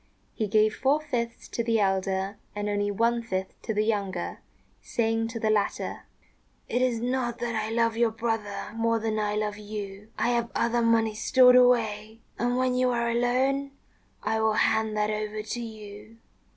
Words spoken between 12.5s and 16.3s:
when you are alone I will hand that over to you."